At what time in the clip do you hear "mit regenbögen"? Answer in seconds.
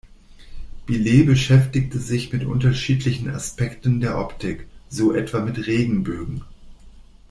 5.41-6.41